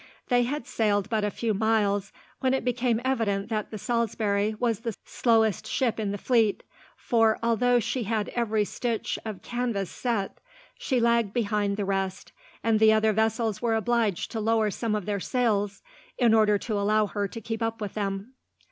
[0.29, 4.79] They had sailed but a few miles when it became evident that the Salisbury was
[4.79, 6.63] the slowest ship in the fleet,
[6.97, 10.39] for, although she had every stitch of canvas set,
[10.75, 12.31] she lagged behind the rest,
[12.63, 15.83] and the other vessels were obliged to lower some of their sails,
[16.17, 18.33] in order to allow her to keep up with them.